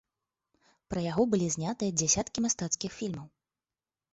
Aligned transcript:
Пра 0.93 1.03
яго 1.11 1.23
былі 1.33 1.47
знятыя 1.57 1.91
дзясяткі 1.99 2.39
мастацкіх 2.47 2.91
фільмаў. 2.99 3.27